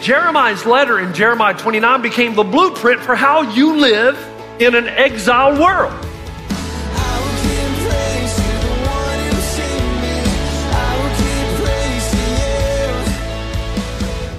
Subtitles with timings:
[0.00, 4.16] Jeremiah's letter in Jeremiah 29 became the blueprint for how you live
[4.58, 5.92] in an exile world.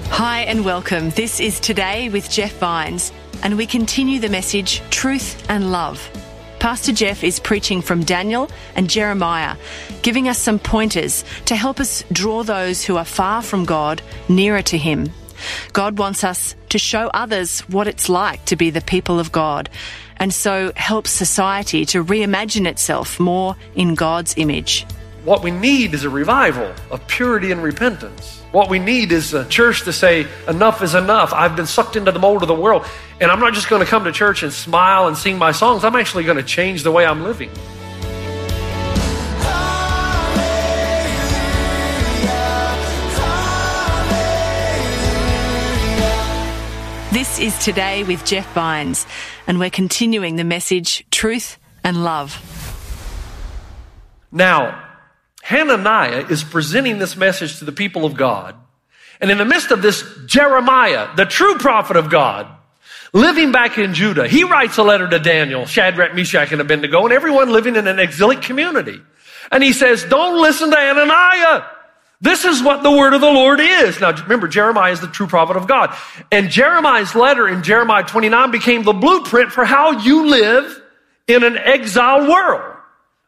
[0.09, 1.11] Hi and welcome.
[1.11, 3.11] This is Today with Jeff Vines,
[3.43, 6.09] and we continue the message Truth and Love.
[6.57, 9.55] Pastor Jeff is preaching from Daniel and Jeremiah,
[10.01, 14.63] giving us some pointers to help us draw those who are far from God nearer
[14.63, 15.11] to Him.
[15.73, 19.69] God wants us to show others what it's like to be the people of God,
[20.17, 24.85] and so help society to reimagine itself more in God's image.
[25.23, 28.41] What we need is a revival of purity and repentance.
[28.51, 31.31] What we need is a church to say, enough is enough.
[31.31, 32.85] I've been sucked into the mold of the world.
[33.19, 35.83] And I'm not just going to come to church and smile and sing my songs.
[35.83, 37.51] I'm actually going to change the way I'm living.
[47.21, 49.05] This is Today with Jeff Vines,
[49.45, 52.33] and we're continuing the message Truth and Love.
[54.31, 54.83] Now,
[55.43, 58.55] Hananiah is presenting this message to the people of God.
[59.19, 62.47] And in the midst of this, Jeremiah, the true prophet of God,
[63.13, 67.13] living back in Judah, he writes a letter to Daniel, Shadrach, Meshach, and Abednego, and
[67.13, 68.99] everyone living in an exilic community.
[69.51, 71.65] And he says, don't listen to Hananiah.
[72.21, 73.99] This is what the word of the Lord is.
[73.99, 75.95] Now, remember, Jeremiah is the true prophet of God.
[76.31, 80.81] And Jeremiah's letter in Jeremiah 29 became the blueprint for how you live
[81.27, 82.77] in an exile world.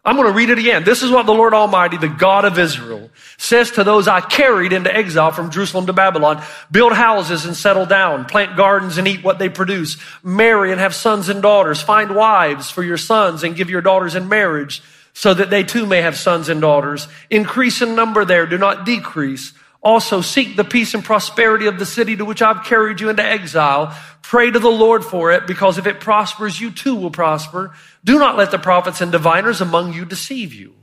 [0.05, 0.83] I'm going to read it again.
[0.83, 4.73] This is what the Lord Almighty, the God of Israel, says to those I carried
[4.73, 6.43] into exile from Jerusalem to Babylon.
[6.69, 8.25] Build houses and settle down.
[8.25, 9.97] Plant gardens and eat what they produce.
[10.21, 11.81] Marry and have sons and daughters.
[11.81, 15.85] Find wives for your sons and give your daughters in marriage so that they too
[15.85, 17.07] may have sons and daughters.
[17.29, 18.45] Increase in number there.
[18.45, 19.53] Do not decrease.
[19.81, 23.23] Also seek the peace and prosperity of the city to which I've carried you into
[23.23, 23.95] exile.
[24.21, 27.75] Pray to the Lord for it because if it prospers, you too will prosper.
[28.03, 30.73] Do not let the prophets and diviners among you deceive you.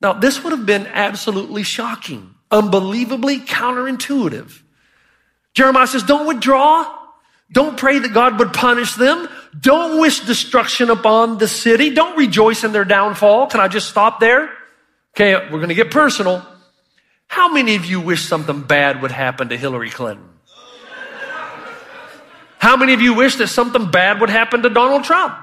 [0.00, 4.62] Now, this would have been absolutely shocking, unbelievably counterintuitive.
[5.54, 6.94] Jeremiah says, don't withdraw.
[7.50, 9.28] Don't pray that God would punish them.
[9.58, 11.90] Don't wish destruction upon the city.
[11.90, 13.46] Don't rejoice in their downfall.
[13.46, 14.50] Can I just stop there?
[15.14, 16.46] Okay, we're going to get personal.
[17.26, 20.28] How many of you wish something bad would happen to Hillary Clinton?
[22.58, 25.34] How many of you wish that something bad would happen to Donald Trump?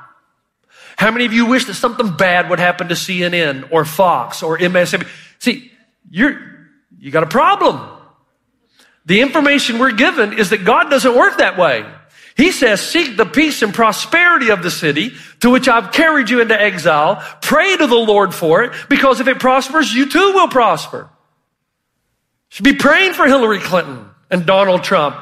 [0.97, 4.57] How many of you wish that something bad would happen to CNN or Fox or
[4.57, 5.07] MSNBC?
[5.39, 5.71] See,
[6.09, 6.39] you're,
[6.99, 7.81] you got a problem.
[9.05, 11.85] The information we're given is that God doesn't work that way.
[12.35, 16.41] He says, seek the peace and prosperity of the city to which I've carried you
[16.41, 17.23] into exile.
[17.41, 21.09] Pray to the Lord for it because if it prospers, you too will prosper.
[22.49, 25.15] Should be praying for Hillary Clinton and Donald Trump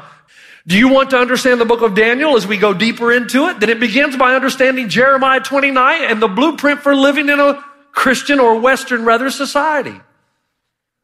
[0.65, 3.59] do you want to understand the book of Daniel as we go deeper into it?
[3.59, 8.39] Then it begins by understanding Jeremiah 29 and the blueprint for living in a Christian
[8.39, 9.99] or Western rather society.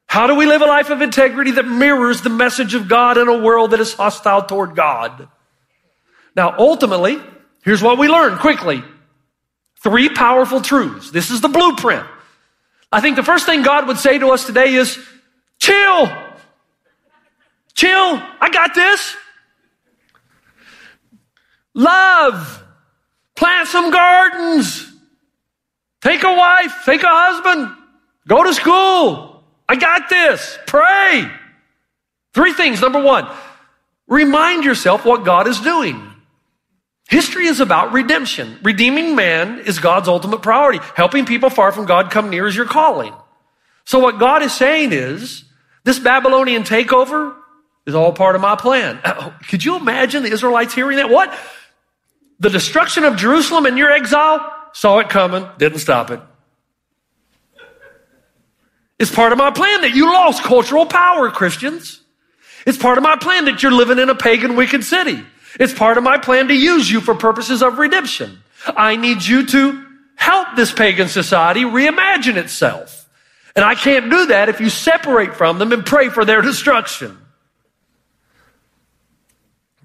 [0.06, 3.28] How do we live a life of integrity that mirrors the message of God in
[3.28, 5.28] a world that is hostile toward God?
[6.40, 7.20] Now, ultimately,
[7.66, 8.82] here's what we learn quickly.
[9.84, 11.12] Three powerful truths.
[11.12, 12.08] This is the blueprint.
[12.94, 14.98] I think the first thing God would say to us today is,
[15.60, 16.08] chill.
[17.74, 18.24] Chill.
[18.40, 19.18] I got this.
[21.74, 22.64] Love.
[23.36, 24.90] Plant some gardens.
[26.02, 26.84] Take a wife.
[26.86, 27.76] Take a husband.
[28.30, 29.44] Go to school.
[29.68, 30.58] I got this.
[30.68, 31.30] Pray.
[32.34, 32.80] Three things.
[32.80, 33.28] Number one,
[34.08, 36.09] remind yourself what God is doing.
[37.10, 38.60] History is about redemption.
[38.62, 40.78] Redeeming man is God's ultimate priority.
[40.96, 43.16] Helping people far from God come near is your calling.
[43.84, 45.44] So what God is saying is,
[45.84, 47.36] this Babylonian takeover
[47.88, 49.00] is all part of my plan.
[49.06, 51.10] Oh, could you imagine the Israelites hearing that?
[51.10, 51.36] What?
[52.40, 54.40] The destruction of Jerusalem and your exile,
[54.74, 56.22] saw it coming, didn't stop it.
[59.00, 62.02] It's part of my plan that you lost cultural power, Christians.
[62.68, 65.26] It's part of my plan that you're living in a pagan, wicked city.
[65.60, 68.40] It's part of my plan to use you for purposes of redemption.
[68.66, 69.86] I need you to
[70.16, 73.10] help this pagan society reimagine itself.
[73.56, 77.18] And I can't do that if you separate from them and pray for their destruction.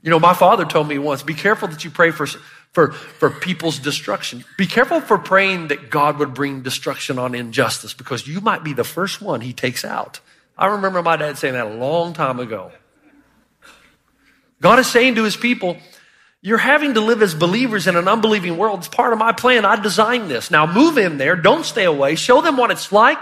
[0.03, 2.27] You know, my father told me once, be careful that you pray for,
[2.73, 4.45] for, for people's destruction.
[4.59, 8.75] Be careful for praying that God would bring destruction on injustice because you might be
[8.75, 10.21] the first one he takes out.
[10.59, 12.71] I remember my dad saying that a long time ago.
[14.61, 15.77] God is saying to his people,
[16.41, 18.81] you're having to live as believers in an unbelieving world.
[18.81, 19.65] It's part of my plan.
[19.65, 20.51] I designed this.
[20.51, 21.37] Now move in there.
[21.37, 22.17] Don't stay away.
[22.17, 23.19] Show them what it's like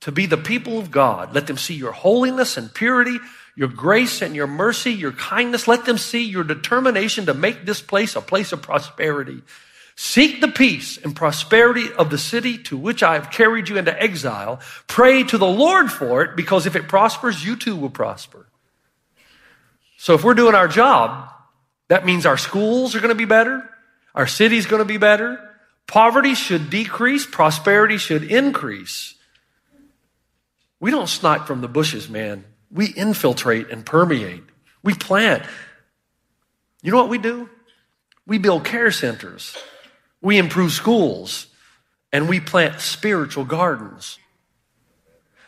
[0.00, 1.34] to be the people of God.
[1.34, 3.18] Let them see your holiness and purity,
[3.56, 5.68] your grace and your mercy, your kindness.
[5.68, 9.42] Let them see your determination to make this place a place of prosperity.
[9.96, 14.02] Seek the peace and prosperity of the city to which I have carried you into
[14.02, 14.58] exile.
[14.88, 18.48] Pray to the Lord for it, because if it prospers, you too will prosper.
[20.04, 21.30] So if we're doing our job,
[21.88, 23.66] that means our schools are going to be better,
[24.14, 25.40] our city's going to be better,
[25.86, 29.14] poverty should decrease, prosperity should increase.
[30.78, 32.44] We don't snipe from the bushes, man.
[32.70, 34.42] We infiltrate and permeate.
[34.82, 35.42] We plant.
[36.82, 37.48] You know what we do?
[38.26, 39.56] We build care centers.
[40.20, 41.46] We improve schools.
[42.12, 44.18] And we plant spiritual gardens.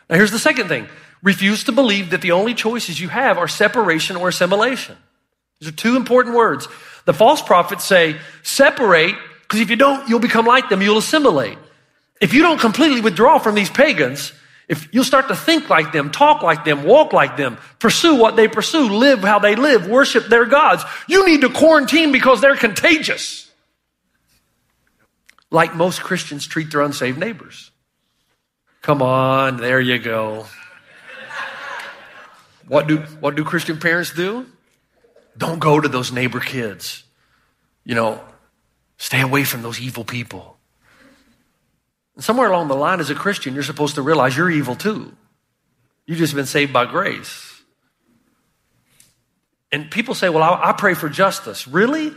[0.09, 0.89] Now, here's the second thing
[1.23, 4.97] refuse to believe that the only choices you have are separation or assimilation.
[5.61, 6.69] These are two important words.
[7.05, 11.59] The false prophets say, separate, because if you don't, you'll become like them, you'll assimilate.
[12.21, 14.33] If you don't completely withdraw from these pagans,
[14.69, 18.37] if you'll start to think like them, talk like them, walk like them, pursue what
[18.37, 22.57] they pursue, live how they live, worship their gods, you need to quarantine because they're
[22.57, 23.51] contagious.
[25.51, 27.71] Like most Christians treat their unsaved neighbors.
[28.83, 30.47] Come on, there you go.
[32.69, 34.47] What do, what do Christian parents do?
[35.37, 37.05] Don't go to those neighbor kids.
[37.85, 38.21] You know,
[38.97, 40.57] stay away from those evil people.
[42.15, 45.15] And somewhere along the line, as a Christian, you're supposed to realize you're evil too.
[46.07, 47.63] You've just been saved by grace.
[49.71, 51.69] And people say, Well, I, I pray for justice.
[51.69, 52.13] Really?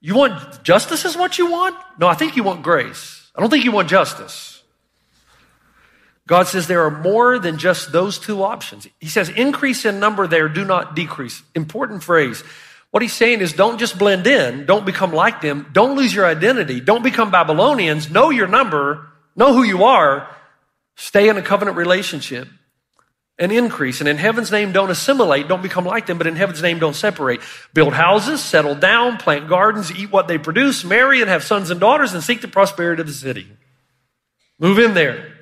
[0.00, 1.76] You want justice is what you want?
[1.98, 3.30] No, I think you want grace.
[3.34, 4.62] I don't think you want justice.
[6.26, 8.88] God says there are more than just those two options.
[9.00, 11.42] He says, increase in number there, do not decrease.
[11.54, 12.42] Important phrase.
[12.90, 16.26] What he's saying is don't just blend in, don't become like them, don't lose your
[16.26, 19.06] identity, don't become Babylonians, know your number,
[19.36, 20.34] Know who you are.
[20.96, 22.48] Stay in a covenant relationship
[23.38, 24.00] and increase.
[24.00, 26.96] And in heaven's name, don't assimilate, don't become like them, but in heaven's name, don't
[26.96, 27.42] separate.
[27.74, 31.78] Build houses, settle down, plant gardens, eat what they produce, marry and have sons and
[31.78, 33.46] daughters, and seek the prosperity of the city.
[34.58, 35.34] Move in there.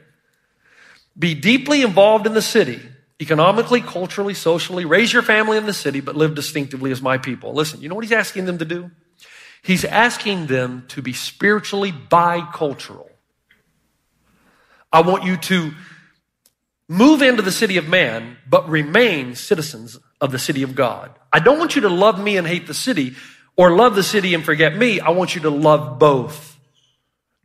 [1.18, 2.80] Be deeply involved in the city,
[3.20, 4.84] economically, culturally, socially.
[4.84, 7.52] Raise your family in the city, but live distinctively as my people.
[7.54, 8.90] Listen, you know what he's asking them to do?
[9.62, 13.08] He's asking them to be spiritually bicultural.
[14.92, 15.72] I want you to
[16.88, 21.10] move into the city of man, but remain citizens of the city of God.
[21.32, 23.14] I don't want you to love me and hate the city
[23.56, 25.00] or love the city and forget me.
[25.00, 26.58] I want you to love both.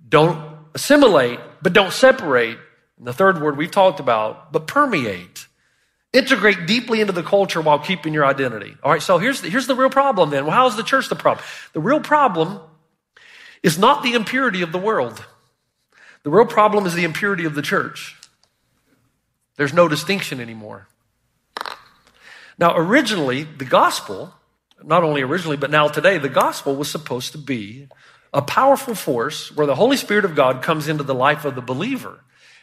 [0.08, 2.58] Don't assimilate, but don't separate.
[3.00, 5.48] And the third word we've talked about, but permeate.
[6.12, 8.76] Integrate deeply into the culture while keeping your identity.
[8.84, 10.46] All right, so here's the, here's the real problem then.
[10.46, 11.46] Well, how's the church the problem?
[11.74, 12.60] The real problem
[13.64, 15.24] is not the impurity of the world.
[16.24, 18.16] The real problem is the impurity of the church.
[19.56, 20.88] There's no distinction anymore.
[22.58, 24.34] Now, originally, the gospel,
[24.84, 27.88] not only originally, but now today, the gospel was supposed to be
[28.34, 31.62] a powerful force where the Holy Spirit of God comes into the life of the
[31.62, 32.20] believer.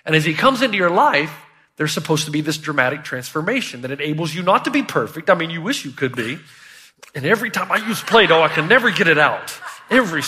[0.07, 1.33] And as he comes into your life,
[1.77, 5.29] there's supposed to be this dramatic transformation that enables you not to be perfect.
[5.29, 6.39] I mean, you wish you could be.
[7.15, 9.53] And every time I use Play Doh, I can never get it out.
[9.91, 10.23] Every,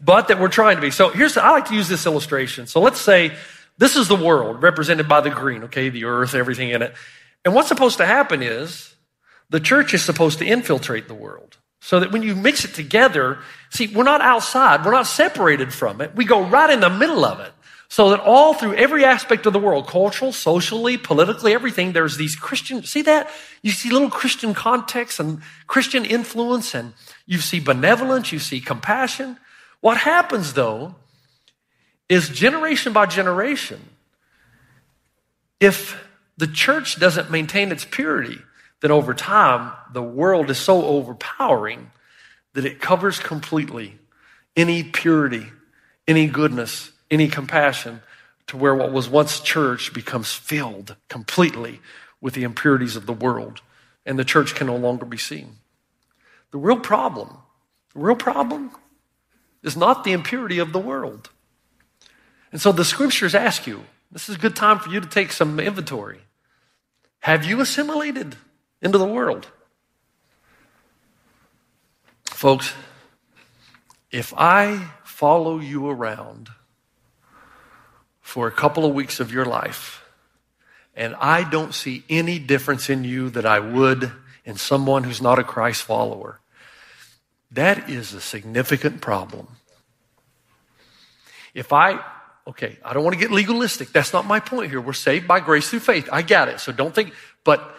[0.00, 0.90] but that we're trying to be.
[0.90, 2.66] So here's, I like to use this illustration.
[2.66, 3.32] So let's say
[3.78, 6.94] this is the world represented by the green, okay, the earth, everything in it.
[7.44, 8.94] And what's supposed to happen is
[9.50, 11.56] the church is supposed to infiltrate the world.
[11.84, 16.00] So that when you mix it together, see, we're not outside, we're not separated from
[16.00, 16.14] it.
[16.14, 17.52] We go right in the middle of it.
[17.88, 22.36] So that all through every aspect of the world, cultural, socially, politically, everything, there's these
[22.36, 23.28] Christian, see that?
[23.62, 26.92] You see little Christian context and Christian influence and
[27.26, 29.36] you see benevolence, you see compassion.
[29.80, 30.94] What happens though
[32.08, 33.80] is generation by generation,
[35.58, 36.00] if
[36.36, 38.38] the church doesn't maintain its purity,
[38.82, 41.92] then over time, the world is so overpowering
[42.52, 43.96] that it covers completely
[44.56, 45.46] any purity,
[46.06, 48.02] any goodness, any compassion
[48.48, 51.80] to where what was once church becomes filled completely
[52.20, 53.62] with the impurities of the world,
[54.04, 55.56] and the church can no longer be seen.
[56.50, 57.38] The real problem,
[57.94, 58.72] the real problem
[59.62, 61.30] is not the impurity of the world.
[62.50, 65.30] And so the scriptures ask you this is a good time for you to take
[65.30, 66.18] some inventory.
[67.20, 68.36] Have you assimilated
[68.82, 69.46] into the world?
[72.24, 72.74] Folks,
[74.10, 76.50] if I follow you around
[78.20, 80.04] for a couple of weeks of your life
[80.94, 84.10] and I don't see any difference in you that I would
[84.44, 86.40] in someone who's not a Christ follower,
[87.52, 89.46] that is a significant problem.
[91.54, 92.02] If I,
[92.46, 93.92] okay, I don't want to get legalistic.
[93.92, 94.80] That's not my point here.
[94.80, 96.08] We're saved by grace through faith.
[96.10, 96.60] I got it.
[96.60, 97.12] So don't think,
[97.44, 97.76] but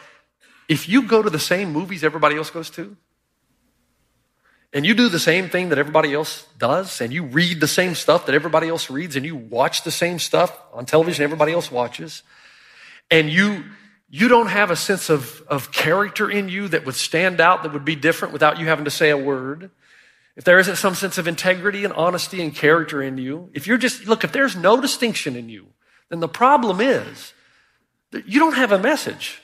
[0.67, 2.96] if you go to the same movies everybody else goes to,
[4.74, 7.93] and you do the same thing that everybody else does, and you read the same
[7.93, 11.72] stuff that everybody else reads, and you watch the same stuff on television everybody else
[11.72, 12.24] watches,
[13.12, 13.63] and you
[14.10, 17.74] you don't have a sense of, of character in you that would stand out, that
[17.74, 19.72] would be different without you having to say a word,
[20.36, 23.77] if there isn't some sense of integrity and honesty and character in you, if you're
[23.77, 25.67] just, look, if there's no distinction in you,
[26.10, 27.34] then the problem is
[28.12, 29.41] that you don't have a message.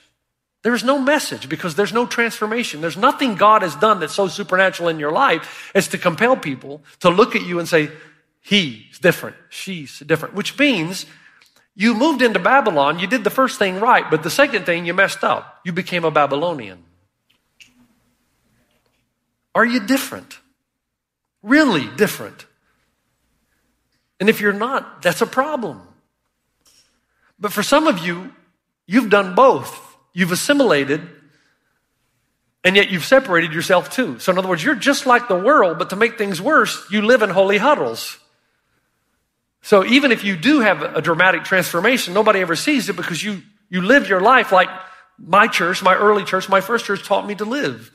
[0.62, 2.80] There's no message because there's no transformation.
[2.80, 6.82] There's nothing God has done that's so supernatural in your life as to compel people
[7.00, 7.90] to look at you and say,
[8.42, 11.06] he's different, she's different, which means
[11.74, 14.92] you moved into Babylon, you did the first thing right, but the second thing you
[14.92, 15.60] messed up.
[15.64, 16.84] You became a Babylonian.
[19.54, 20.38] Are you different?
[21.42, 22.46] Really different?
[24.18, 25.80] And if you're not, that's a problem.
[27.38, 28.34] But for some of you,
[28.86, 29.89] you've done both.
[30.12, 31.08] You've assimilated,
[32.64, 34.18] and yet you've separated yourself too.
[34.18, 37.02] So, in other words, you're just like the world, but to make things worse, you
[37.02, 38.18] live in holy huddles.
[39.62, 43.42] So even if you do have a dramatic transformation, nobody ever sees it because you,
[43.68, 44.68] you live your life like
[45.18, 47.90] my church, my early church, my first church taught me to live.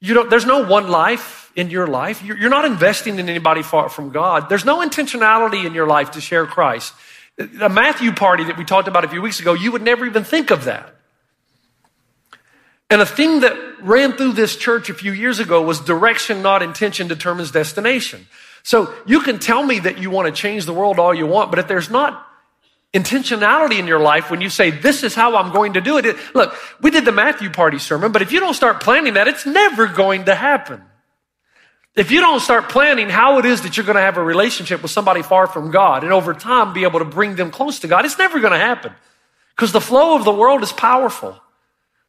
[0.00, 2.22] You don't, there's no one life in your life.
[2.22, 4.48] You're, you're not investing in anybody far from God.
[4.48, 6.94] There's no intentionality in your life to share Christ.
[7.36, 10.24] The Matthew party that we talked about a few weeks ago, you would never even
[10.24, 10.94] think of that.
[12.90, 16.62] And a thing that ran through this church a few years ago was direction, not
[16.62, 18.26] intention, determines destination.
[18.64, 21.50] So you can tell me that you want to change the world all you want,
[21.50, 22.26] but if there's not
[22.92, 26.16] intentionality in your life when you say, this is how I'm going to do it,
[26.34, 29.46] look, we did the Matthew party sermon, but if you don't start planning that, it's
[29.46, 30.82] never going to happen.
[31.94, 34.82] If you don't start planning how it is that you're going to have a relationship
[34.82, 37.88] with somebody far from God and over time be able to bring them close to
[37.88, 38.92] God, it's never going to happen.
[39.54, 41.40] Because the flow of the world is powerful.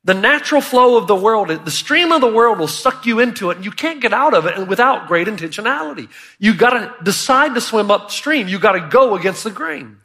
[0.04, 3.52] The natural flow of the world, the stream of the world will suck you into
[3.52, 6.10] it and you can't get out of it without great intentionality.
[6.40, 8.48] You gotta decide to swim upstream.
[8.48, 9.98] You gotta go against the grain.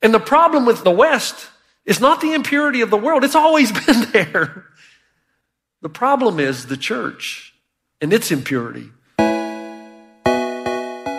[0.00, 1.48] And the problem with the West
[1.84, 3.22] is not the impurity of the world.
[3.22, 4.64] It's always been there.
[5.82, 7.54] The problem is the church
[8.00, 8.90] and its impurity.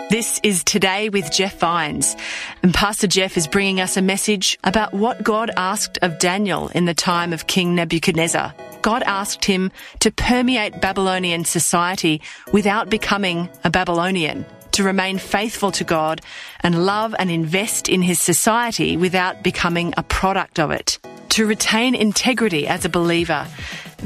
[0.08, 2.16] This is Today with Jeff Vines,
[2.62, 6.84] and Pastor Jeff is bringing us a message about what God asked of Daniel in
[6.84, 8.54] the time of King Nebuchadnezzar.
[8.82, 12.22] God asked him to permeate Babylonian society
[12.52, 16.20] without becoming a Babylonian, to remain faithful to God
[16.60, 21.96] and love and invest in his society without becoming a product of it, to retain
[21.96, 23.44] integrity as a believer.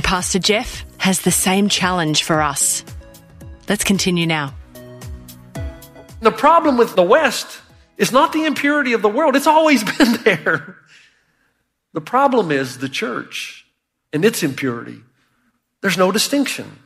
[0.02, 2.86] Pastor Jeff has the same challenge for us.
[3.68, 4.54] Let's continue now.
[6.20, 7.60] The problem with the West
[7.96, 10.76] is not the impurity of the world, it's always been there.
[11.92, 13.66] The problem is the church
[14.12, 15.00] and its impurity.
[15.80, 16.78] There's no distinction.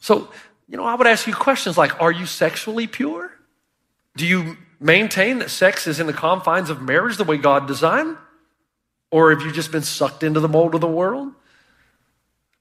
[0.00, 0.30] So,
[0.68, 3.32] you know, I would ask you questions like Are you sexually pure?
[4.16, 8.16] Do you maintain that sex is in the confines of marriage the way God designed?
[9.10, 11.32] Or have you just been sucked into the mold of the world?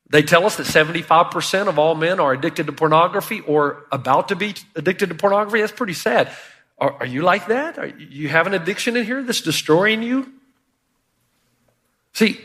[0.10, 4.36] They tell us that 75% of all men are addicted to pornography or about to
[4.36, 5.62] be addicted to pornography.
[5.62, 6.32] That's pretty sad.
[6.80, 7.78] Are, are you like that?
[7.78, 10.32] Are you have an addiction in here that's destroying you?
[12.14, 12.40] See,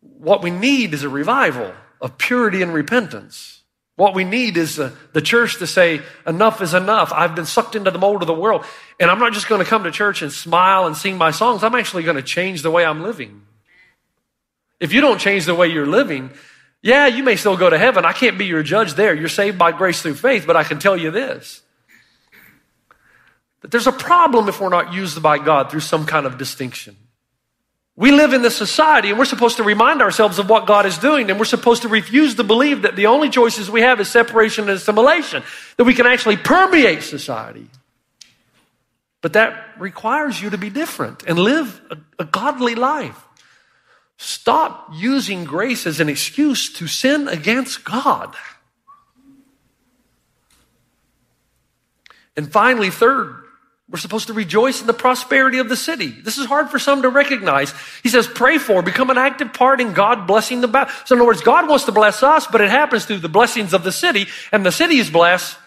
[0.00, 3.62] what we need is a revival of purity and repentance.
[3.96, 7.12] What we need is the church to say, enough is enough.
[7.12, 8.64] I've been sucked into the mold of the world.
[8.98, 11.62] And I'm not just going to come to church and smile and sing my songs.
[11.62, 13.42] I'm actually going to change the way I'm living.
[14.80, 16.30] If you don't change the way you're living,
[16.82, 18.04] yeah, you may still go to heaven.
[18.04, 19.14] I can't be your judge there.
[19.14, 21.62] You're saved by grace through faith, but I can tell you this.
[23.60, 26.96] That there's a problem if we're not used by God through some kind of distinction.
[27.94, 30.98] We live in this society and we're supposed to remind ourselves of what God is
[30.98, 34.08] doing and we're supposed to refuse to believe that the only choices we have is
[34.08, 35.44] separation and assimilation,
[35.76, 37.68] that we can actually permeate society.
[39.20, 43.22] But that requires you to be different and live a, a godly life.
[44.18, 48.34] Stop using grace as an excuse to sin against God.
[52.36, 53.44] And finally, third,
[53.92, 56.06] We're supposed to rejoice in the prosperity of the city.
[56.06, 57.74] This is hard for some to recognize.
[58.02, 60.94] He says, pray for, become an active part in God blessing the battle.
[61.04, 63.74] So in other words, God wants to bless us, but it happens through the blessings
[63.74, 65.58] of the city, and the city is blessed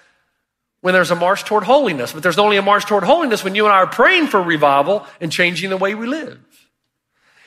[0.82, 2.14] when there's a march toward holiness.
[2.14, 5.06] But there's only a march toward holiness when you and I are praying for revival
[5.22, 6.40] and changing the way we live.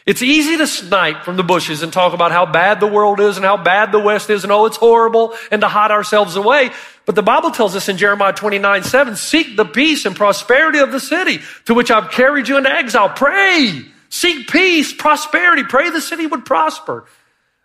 [0.08, 3.36] It's easy to snipe from the bushes and talk about how bad the world is
[3.36, 6.70] and how bad the West is and oh, it's horrible and to hide ourselves away.
[7.04, 10.92] But the Bible tells us in Jeremiah 29, 7, seek the peace and prosperity of
[10.92, 13.10] the city to which I've carried you into exile.
[13.10, 13.84] Pray.
[14.08, 15.64] Seek peace, prosperity.
[15.64, 17.04] Pray the city would prosper.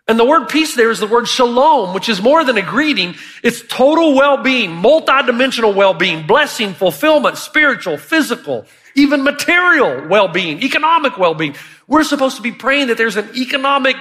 [0.06, 3.14] And the word peace there is the word shalom, which is more than a greeting.
[3.42, 11.56] It's total well-being, multidimensional well-being, blessing, fulfillment, spiritual, physical, even material well-being, economic well-being.
[11.86, 13.96] We're supposed to be praying that there's an economic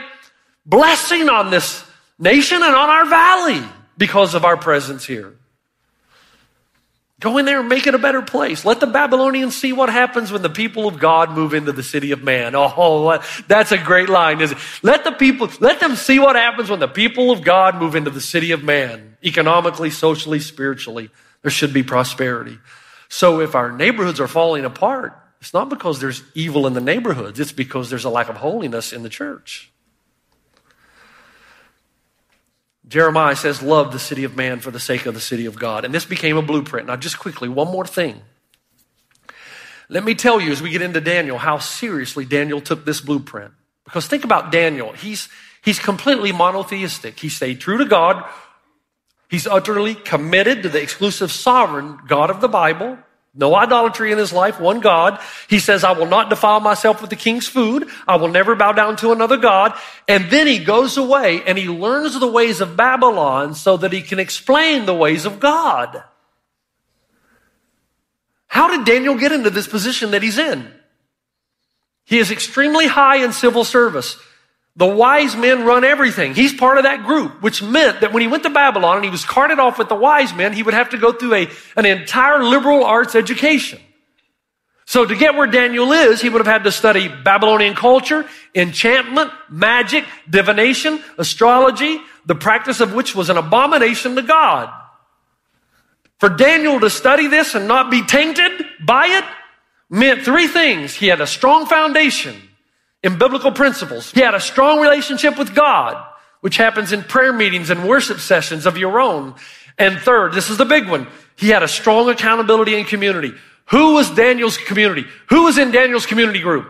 [0.65, 1.83] blessing on this
[2.17, 3.61] nation and on our valley
[3.97, 5.35] because of our presence here.
[7.23, 8.65] Go in there and make it a better place.
[8.65, 12.11] Let the Babylonians see what happens when the people of God move into the city
[12.11, 12.53] of man.
[12.75, 14.63] Oh, that's a great line, isn't it?
[14.81, 18.09] Let the people, let them see what happens when the people of God move into
[18.09, 19.15] the city of man.
[19.23, 21.11] Economically, socially, spiritually,
[21.43, 22.57] there should be prosperity.
[23.07, 27.37] So if our neighborhoods are falling apart, it's not because there's evil in the neighborhoods,
[27.37, 29.73] it's because there's a lack of holiness in the church.
[32.87, 35.83] Jeremiah says, Love the city of man for the sake of the city of God.
[35.83, 36.87] And this became a blueprint.
[36.87, 38.21] Now, just quickly, one more thing.
[39.89, 43.51] Let me tell you as we get into Daniel how seriously Daniel took this blueprint.
[43.83, 44.93] Because think about Daniel.
[44.93, 45.27] He's,
[45.61, 47.19] he's completely monotheistic.
[47.19, 48.23] He stayed true to God.
[49.29, 52.97] He's utterly committed to the exclusive sovereign God of the Bible.
[53.35, 55.19] No idolatry in his life, one God.
[55.47, 57.89] He says, I will not defile myself with the king's food.
[58.07, 59.73] I will never bow down to another God.
[60.07, 64.03] And then he goes away and he learns the ways of Babylon so that he
[64.03, 66.03] can explain the ways of God.
[68.45, 70.71] How did Daniel get into this position that he's in?
[72.05, 74.15] He is extremely high in civil service.
[74.75, 76.33] The wise men run everything.
[76.33, 79.11] He's part of that group, which meant that when he went to Babylon and he
[79.11, 81.85] was carted off with the wise men, he would have to go through a, an
[81.85, 83.79] entire liberal arts education.
[84.85, 89.31] So to get where Daniel is, he would have had to study Babylonian culture, enchantment,
[89.49, 94.69] magic, divination, astrology, the practice of which was an abomination to God.
[96.19, 99.25] For Daniel to study this and not be tainted by it
[99.89, 100.95] meant three things.
[100.95, 102.35] He had a strong foundation
[103.03, 104.11] in biblical principles.
[104.11, 106.03] He had a strong relationship with God,
[106.39, 109.35] which happens in prayer meetings and worship sessions of your own.
[109.77, 111.07] And third, this is the big one.
[111.35, 113.33] He had a strong accountability in community.
[113.67, 115.05] Who was Daniel's community?
[115.29, 116.67] Who was in Daniel's community group?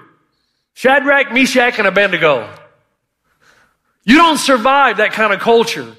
[0.73, 2.49] Shadrach, Meshach, and Abednego.
[4.05, 5.95] You don't survive that kind of culture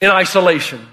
[0.00, 0.86] in isolation.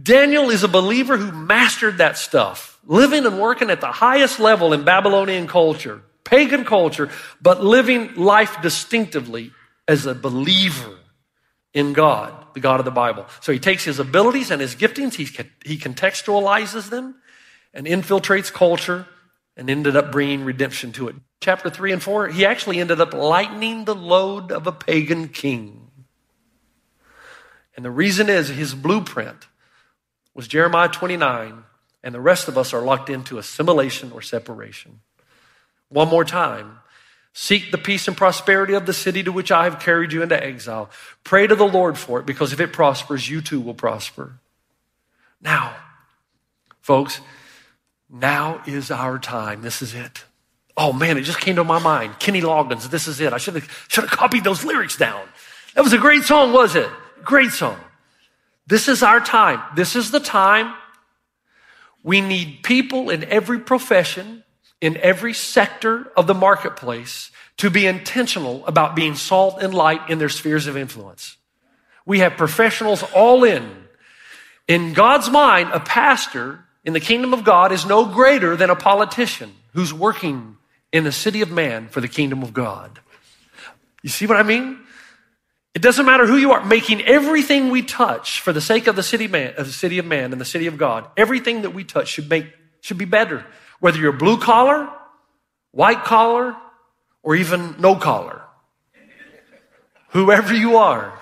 [0.00, 4.72] Daniel is a believer who mastered that stuff, living and working at the highest level
[4.72, 7.10] in Babylonian culture pagan culture,
[7.40, 9.52] but living life distinctively
[9.86, 10.98] as a believer
[11.72, 13.26] in God, the God of the Bible.
[13.40, 15.24] So he takes his abilities and his giftings, he,
[15.64, 17.16] he contextualizes them
[17.74, 19.06] and infiltrates culture
[19.56, 21.16] and ended up bringing redemption to it.
[21.40, 25.90] Chapter 3 and 4, he actually ended up lightening the load of a pagan king.
[27.76, 29.46] And the reason is his blueprint
[30.32, 31.64] was Jeremiah 29,
[32.02, 35.00] and the rest of us are locked into assimilation or separation.
[35.94, 36.80] One more time.
[37.34, 40.42] Seek the peace and prosperity of the city to which I have carried you into
[40.42, 40.90] exile.
[41.22, 44.40] Pray to the Lord for it because if it prospers, you too will prosper.
[45.40, 45.76] Now,
[46.80, 47.20] folks,
[48.10, 49.62] now is our time.
[49.62, 50.24] This is it.
[50.76, 52.18] Oh man, it just came to my mind.
[52.18, 53.32] Kenny Loggins, this is it.
[53.32, 55.24] I should have, should have copied those lyrics down.
[55.76, 56.90] That was a great song, was it?
[57.22, 57.78] Great song.
[58.66, 59.62] This is our time.
[59.76, 60.74] This is the time
[62.02, 64.43] we need people in every profession
[64.84, 70.18] in every sector of the marketplace to be intentional about being salt and light in
[70.18, 71.38] their spheres of influence.
[72.04, 73.66] We have professionals all in.
[74.68, 78.76] In God's mind, a pastor in the kingdom of God is no greater than a
[78.76, 80.58] politician who's working
[80.92, 83.00] in the city of man for the kingdom of God.
[84.02, 84.78] You see what I mean?
[85.72, 89.02] It doesn't matter who you are, making everything we touch for the sake of the
[89.02, 91.08] city man, of the city of man and the city of God.
[91.16, 93.46] Everything that we touch should make, should be better
[93.84, 94.88] whether you're blue collar,
[95.72, 96.56] white collar,
[97.22, 98.40] or even no collar.
[100.08, 101.12] Whoever you are.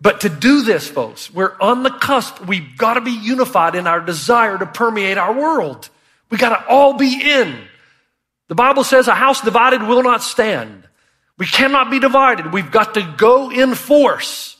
[0.00, 2.46] But to do this, folks, we're on the cusp.
[2.46, 5.88] We've got to be unified in our desire to permeate our world.
[6.30, 7.58] We got to all be in.
[8.46, 10.86] The Bible says a house divided will not stand.
[11.38, 12.52] We cannot be divided.
[12.52, 14.58] We've got to go in force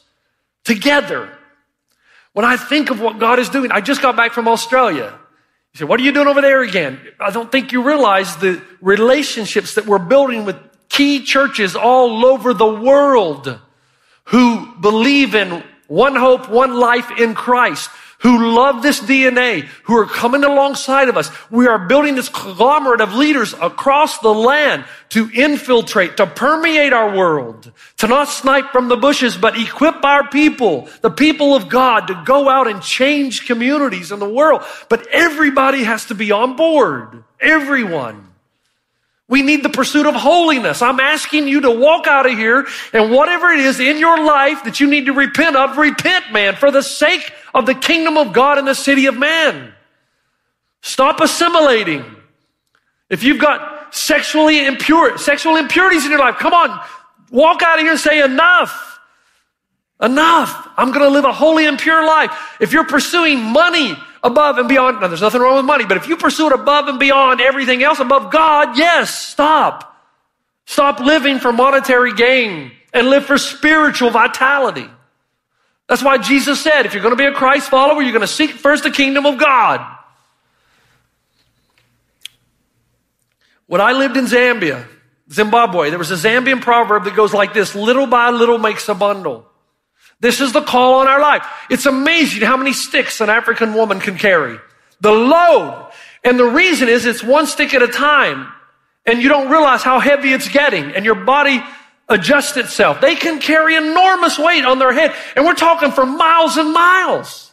[0.65, 1.31] together.
[2.33, 5.17] When I think of what God is doing, I just got back from Australia.
[5.75, 7.01] You say, what are you doing over there again?
[7.19, 10.57] I don't think you realize the relationships that we're building with
[10.91, 13.59] key churches all over the world
[14.25, 17.89] who believe in one hope, one life in Christ,
[18.23, 21.31] who love this DNA, who are coming alongside of us.
[21.51, 27.17] We are building this conglomerate of leaders across the land to infiltrate, to permeate our
[27.17, 32.07] world, to not snipe from the bushes, but equip our people, the people of God,
[32.07, 34.63] to go out and change communities in the world.
[34.89, 37.25] But everybody has to be on board.
[37.41, 38.32] Everyone.
[39.33, 40.83] We need the pursuit of holiness.
[40.83, 44.65] I'm asking you to walk out of here and whatever it is in your life
[44.65, 48.35] that you need to repent of, repent, man, for the sake of the kingdom of
[48.35, 49.73] God and the city of man.
[50.83, 52.05] Stop assimilating.
[53.09, 56.79] If you've got sexually impure, sexual impurities in your life, come on,
[57.31, 59.01] walk out of here and say enough.
[60.03, 60.69] Enough.
[60.77, 62.59] I'm going to live a holy and pure life.
[62.61, 66.09] If you're pursuing money above and beyond, now there's nothing wrong with money, but if
[66.09, 69.89] you pursue it above and beyond everything else above God, yes, stop.
[70.65, 74.89] Stop living for monetary gain and live for spiritual vitality.
[75.89, 78.27] That's why Jesus said, if you're going to be a Christ follower, you're going to
[78.27, 79.87] seek first the kingdom of God.
[83.67, 84.87] When I lived in Zambia,
[85.31, 88.95] Zimbabwe, there was a Zambian proverb that goes like this, little by little makes a
[88.95, 89.47] bundle.
[90.23, 91.45] This is the call on our life.
[91.69, 94.57] It's amazing how many sticks an African woman can carry.
[95.01, 95.91] The load.
[96.23, 98.47] And the reason is it's one stick at a time.
[99.05, 100.93] And you don't realize how heavy it's getting.
[100.93, 101.61] And your body
[102.09, 103.01] adjust itself.
[103.01, 105.13] They can carry enormous weight on their head.
[105.35, 107.53] And we're talking for miles and miles.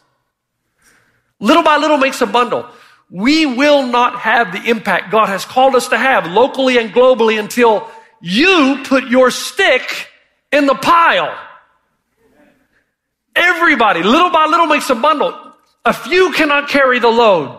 [1.40, 2.68] Little by little makes a bundle.
[3.10, 7.40] We will not have the impact God has called us to have locally and globally
[7.40, 10.06] until you put your stick
[10.52, 11.36] in the pile.
[13.34, 15.34] Everybody, little by little makes a bundle.
[15.84, 17.56] A few cannot carry the load.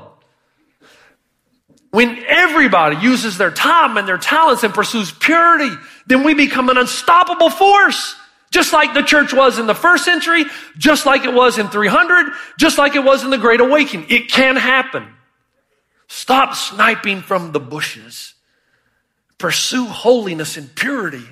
[1.91, 5.73] When everybody uses their time and their talents and pursues purity,
[6.07, 8.15] then we become an unstoppable force.
[8.51, 10.45] Just like the church was in the first century,
[10.77, 14.07] just like it was in 300, just like it was in the Great Awakening.
[14.10, 15.07] It can happen.
[16.07, 18.34] Stop sniping from the bushes.
[19.38, 21.25] Pursue holiness and purity,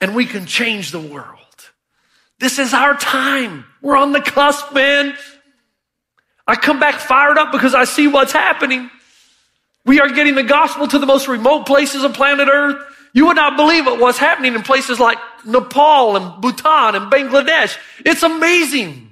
[0.00, 1.45] and we can change the world.
[2.38, 3.64] This is our time.
[3.80, 5.16] We're on the cusp, man.
[6.46, 8.90] I come back fired up because I see what's happening.
[9.84, 12.76] We are getting the gospel to the most remote places of planet Earth.
[13.12, 17.78] You would not believe it what's happening in places like Nepal and Bhutan and Bangladesh.
[18.04, 19.10] It's amazing.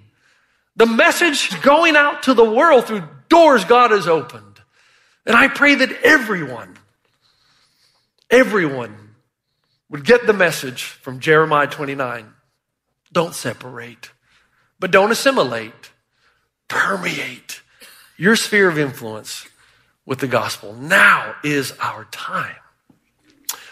[0.77, 4.61] The message going out to the world through doors God has opened.
[5.25, 6.77] And I pray that everyone,
[8.29, 9.15] everyone
[9.89, 12.35] would get the message from Jeremiah 29.
[13.15, 14.11] Don't separate,
[14.81, 15.93] but don't assimilate.
[16.67, 17.63] Permeate
[18.17, 19.47] your sphere of influence
[20.05, 20.75] with the gospel.
[20.75, 22.57] Now is our time.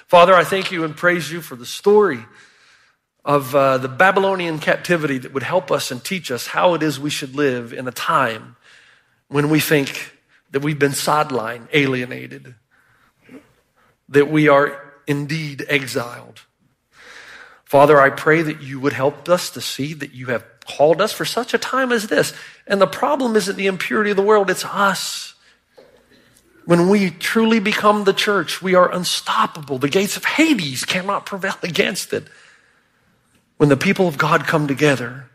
[0.06, 2.20] Father, I thank you and praise you for the story
[3.24, 7.00] of uh, the Babylonian captivity that would help us and teach us how it is
[7.00, 8.54] we should live in a time
[9.26, 10.12] when we think
[10.52, 12.54] that we've been sidelined, alienated,
[14.08, 16.42] that we are indeed exiled.
[17.72, 21.10] Father, I pray that you would help us to see that you have called us
[21.10, 22.34] for such a time as this.
[22.66, 25.32] And the problem isn't the impurity of the world, it's us.
[26.66, 29.78] When we truly become the church, we are unstoppable.
[29.78, 32.24] The gates of Hades cannot prevail against it.
[33.56, 35.30] When the people of God come together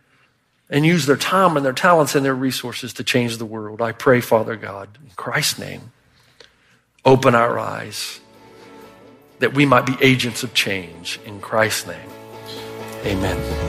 [0.69, 3.93] and use their time and their talents and their resources to change the world, I
[3.93, 5.91] pray, Father God, in Christ's name,
[7.03, 8.19] open our eyes
[9.39, 11.19] that we might be agents of change.
[11.25, 12.09] In Christ's name,
[13.05, 13.67] amen.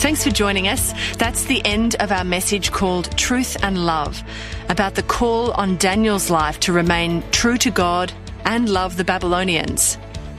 [0.00, 0.92] Thanks for joining us.
[1.18, 4.22] That's the end of our message called Truth and Love
[4.68, 8.12] about the call on Daniel's life to remain true to God
[8.44, 9.98] and love the Babylonians.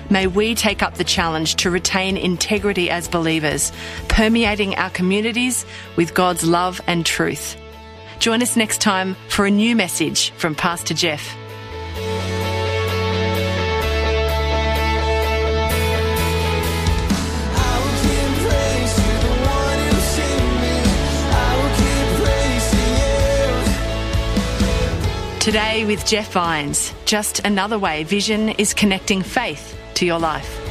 [0.09, 3.71] May we take up the challenge to retain integrity as believers,
[4.09, 7.55] permeating our communities with God's love and truth.
[8.21, 11.35] Join us next time for a new message from Pastor Jeff.
[25.39, 30.70] Today with Jeff Vines, just another way Vision is connecting faith to your life.